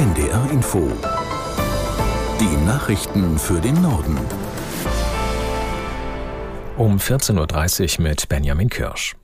[0.00, 0.90] NDR Info.
[2.40, 4.16] Die Nachrichten für den Norden.
[6.78, 9.14] Um 14.30 Uhr mit Benjamin Kirsch.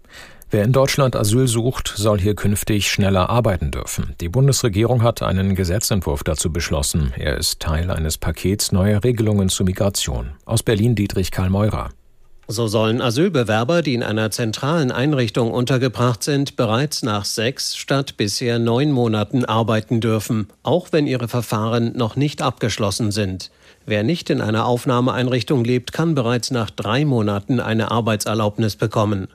[0.51, 4.15] Wer in Deutschland Asyl sucht, soll hier künftig schneller arbeiten dürfen.
[4.21, 7.15] Die Bundesregierung hat einen Gesetzentwurf dazu beschlossen.
[7.17, 10.33] Er ist Teil eines Pakets neuer Regelungen zur Migration.
[10.45, 11.88] Aus Berlin Dietrich Karl Meurer.
[12.49, 18.61] So sollen Asylbewerber, die in einer zentralen Einrichtung untergebracht sind, bereits nach sechs statt bisher
[18.61, 23.51] neun Monaten arbeiten dürfen, auch wenn ihre Verfahren noch nicht abgeschlossen sind.
[23.85, 29.27] Wer nicht in einer Aufnahmeeinrichtung lebt, kann bereits nach drei Monaten eine Arbeitserlaubnis bekommen.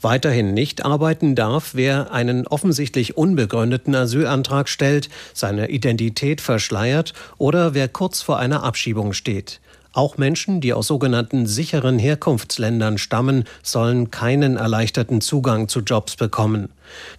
[0.00, 7.88] Weiterhin nicht arbeiten darf, wer einen offensichtlich unbegründeten Asylantrag stellt, seine Identität verschleiert oder wer
[7.88, 9.60] kurz vor einer Abschiebung steht.
[9.96, 16.68] Auch Menschen, die aus sogenannten sicheren Herkunftsländern stammen, sollen keinen erleichterten Zugang zu Jobs bekommen.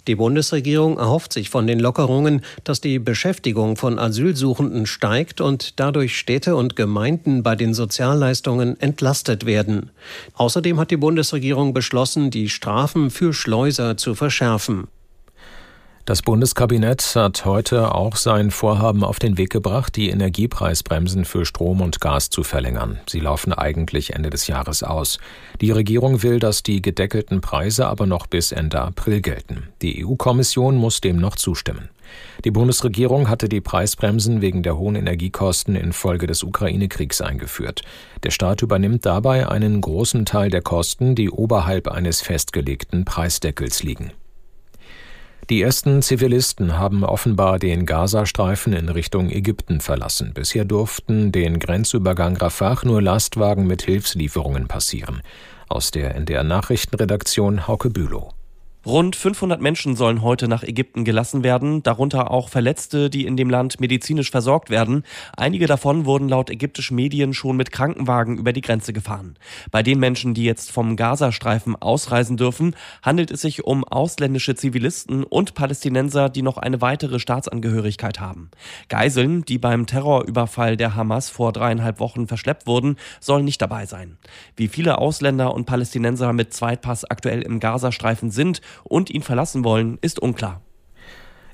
[0.05, 6.19] Die Bundesregierung erhofft sich von den Lockerungen, dass die Beschäftigung von Asylsuchenden steigt und dadurch
[6.19, 9.89] Städte und Gemeinden bei den Sozialleistungen entlastet werden.
[10.35, 14.87] Außerdem hat die Bundesregierung beschlossen, die Strafen für Schleuser zu verschärfen.
[16.07, 21.81] Das Bundeskabinett hat heute auch sein Vorhaben auf den Weg gebracht, die Energiepreisbremsen für Strom
[21.81, 23.01] und Gas zu verlängern.
[23.09, 25.19] Sie laufen eigentlich Ende des Jahres aus.
[25.59, 29.67] Die Regierung will, dass die gedeckelten Preise aber noch bis Ende April gelten.
[29.81, 31.89] Die EU-Kommission muss dem noch zustimmen.
[32.45, 37.81] Die Bundesregierung hatte die Preisbremsen wegen der hohen Energiekosten infolge des Ukraine-Kriegs eingeführt.
[38.23, 44.13] Der Staat übernimmt dabei einen großen Teil der Kosten, die oberhalb eines festgelegten Preisdeckels liegen.
[45.49, 50.33] Die ersten Zivilisten haben offenbar den Gazastreifen in Richtung Ägypten verlassen.
[50.33, 55.21] Bisher durften den Grenzübergang Rafah nur Lastwagen mit Hilfslieferungen passieren.
[55.69, 58.36] Aus der NDR Nachrichtenredaktion Hauke Bülow.
[58.87, 63.49] Rund 500 Menschen sollen heute nach Ägypten gelassen werden, darunter auch Verletzte, die in dem
[63.49, 65.03] Land medizinisch versorgt werden.
[65.35, 69.35] Einige davon wurden laut ägyptischen Medien schon mit Krankenwagen über die Grenze gefahren.
[69.71, 75.25] Bei den Menschen, die jetzt vom Gazastreifen ausreisen dürfen, handelt es sich um ausländische Zivilisten
[75.25, 78.51] und Palästinenser, die noch eine weitere Staatsangehörigkeit haben.
[78.87, 84.17] Geiseln, die beim Terrorüberfall der Hamas vor dreieinhalb Wochen verschleppt wurden, sollen nicht dabei sein.
[84.55, 89.97] Wie viele Ausländer und Palästinenser mit Zweitpass aktuell im Gazastreifen sind und ihn verlassen wollen,
[90.01, 90.61] ist unklar.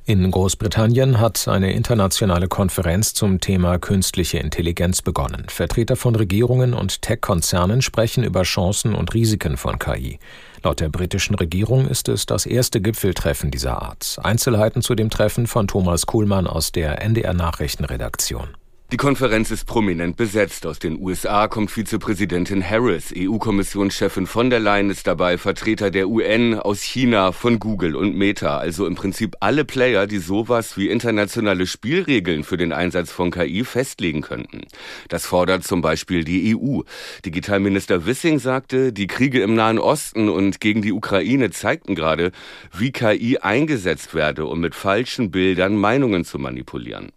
[0.06, 5.46] In Großbritannien hat eine internationale Konferenz zum Thema künstliche Intelligenz begonnen.
[5.48, 10.20] Vertreter von Regierungen und Tech-Konzernen sprechen über Chancen und Risiken von KI.
[10.62, 14.18] Laut der britischen Regierung ist es das erste Gipfeltreffen dieser Art.
[14.22, 18.50] Einzelheiten zu dem Treffen von Thomas Kuhlmann aus der NDR Nachrichtenredaktion.
[18.94, 20.68] Die Konferenz ist prominent besetzt.
[20.68, 26.60] Aus den USA kommt Vizepräsidentin Harris, EU-Kommissionschefin von der Leyen ist dabei, Vertreter der UN
[26.60, 31.66] aus China, von Google und Meta, also im Prinzip alle Player, die sowas wie internationale
[31.66, 34.62] Spielregeln für den Einsatz von KI festlegen könnten.
[35.10, 36.82] Das fordert zum Beispiel die EU.
[37.26, 42.32] Digitalminister Wissing sagte, die Kriege im Nahen Osten und gegen die Ukraine zeigten gerade,
[42.72, 47.12] wie KI eingesetzt werde, um mit falschen Bildern Meinungen zu manipulieren.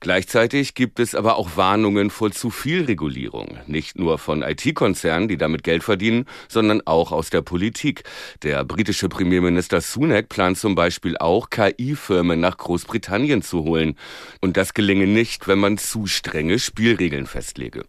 [0.00, 3.58] Gleichzeitig gibt es aber auch Warnungen vor zu viel Regulierung.
[3.66, 8.04] Nicht nur von IT-Konzernen, die damit Geld verdienen, sondern auch aus der Politik.
[8.42, 13.96] Der britische Premierminister Sunak plant zum Beispiel auch, KI-Firmen nach Großbritannien zu holen.
[14.40, 17.84] Und das gelinge nicht, wenn man zu strenge Spielregeln festlege.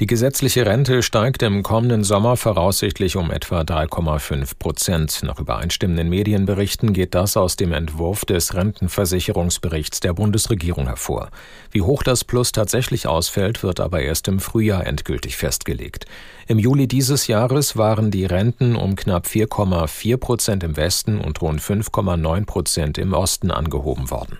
[0.00, 5.24] Die gesetzliche Rente steigt im kommenden Sommer voraussichtlich um etwa 3,5 Prozent.
[5.24, 11.30] Nach übereinstimmenden Medienberichten geht das aus dem Entwurf des Rentenversicherungsberichts der Bundesregierung hervor.
[11.72, 16.04] Wie hoch das Plus tatsächlich ausfällt, wird aber erst im Frühjahr endgültig festgelegt.
[16.46, 21.60] Im Juli dieses Jahres waren die Renten um knapp 4,4 Prozent im Westen und rund
[21.60, 24.38] 5,9 Prozent im Osten angehoben worden.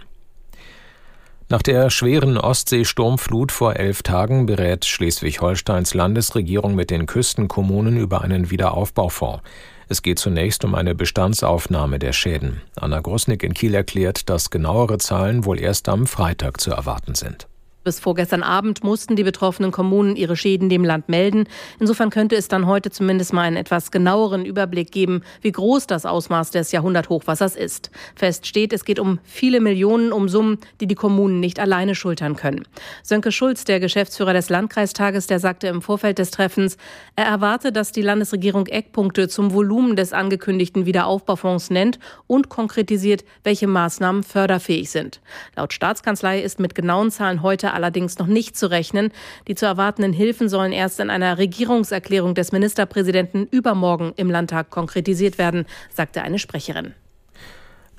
[1.51, 8.51] Nach der schweren Ostseesturmflut vor elf Tagen berät Schleswig-Holsteins Landesregierung mit den Küstenkommunen über einen
[8.51, 9.43] Wiederaufbaufonds.
[9.89, 12.61] Es geht zunächst um eine Bestandsaufnahme der Schäden.
[12.77, 17.49] Anna Grosnick in Kiel erklärt, dass genauere Zahlen wohl erst am Freitag zu erwarten sind.
[17.85, 21.45] Bis vorgestern Abend mussten die betroffenen Kommunen ihre Schäden dem Land melden.
[21.79, 26.05] Insofern könnte es dann heute zumindest mal einen etwas genaueren Überblick geben, wie groß das
[26.05, 27.91] Ausmaß des Jahrhunderthochwassers ist.
[28.17, 32.35] Fest steht, es geht um viele Millionen, um Summen, die die Kommunen nicht alleine schultern
[32.35, 32.65] können.
[33.05, 36.77] Sönke Schulz, der Geschäftsführer des Landkreistages, der sagte im Vorfeld des Treffens,
[37.15, 43.69] er erwarte, dass die Landesregierung Eckpunkte zum Volumen des angekündigten Wiederaufbaufonds nennt und konkretisiert, welche
[43.69, 45.21] Maßnahmen förderfähig sind.
[45.57, 49.11] Laut Staatskanzlei ist mit genauen Zahlen heute allerdings noch nicht zu rechnen.
[49.47, 55.39] Die zu erwartenden Hilfen sollen erst in einer Regierungserklärung des Ministerpräsidenten übermorgen im Landtag konkretisiert
[55.39, 56.95] werden, sagte eine Sprecherin.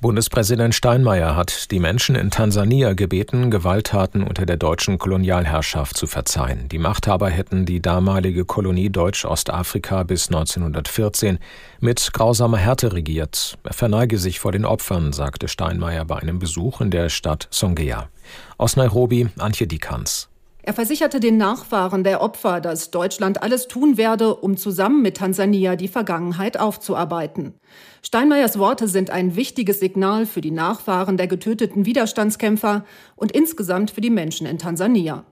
[0.00, 6.70] Bundespräsident Steinmeier hat die Menschen in Tansania gebeten, Gewalttaten unter der deutschen Kolonialherrschaft zu verzeihen.
[6.70, 11.38] Die Machthaber hätten die damalige Kolonie Deutsch-Ostafrika bis 1914
[11.80, 13.58] mit grausamer Härte regiert.
[13.62, 18.08] Er verneige sich vor den Opfern, sagte Steinmeier bei einem Besuch in der Stadt Songea.
[18.56, 20.30] Aus Nairobi, Antje Dikans.
[20.62, 25.74] Er versicherte den Nachfahren der Opfer, dass Deutschland alles tun werde, um zusammen mit Tansania
[25.74, 27.54] die Vergangenheit aufzuarbeiten.
[28.02, 32.84] Steinmeiers Worte sind ein wichtiges Signal für die Nachfahren der getöteten Widerstandskämpfer
[33.16, 35.24] und insgesamt für die Menschen in Tansania.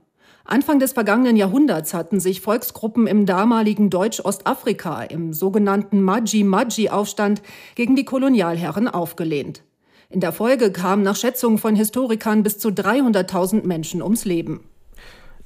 [0.44, 7.42] Anfang des vergangenen Jahrhunderts hatten sich Volksgruppen im damaligen Deutsch-Ostafrika im sogenannten Maji-Maji-Aufstand
[7.74, 9.62] gegen die Kolonialherren aufgelehnt.
[10.08, 14.60] In der Folge kamen nach Schätzungen von Historikern bis zu 300.000 Menschen ums Leben.